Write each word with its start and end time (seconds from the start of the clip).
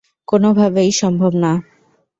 কোনভাবেই 0.27 0.91
সম্ভব 0.91 1.31
না। 1.43 1.51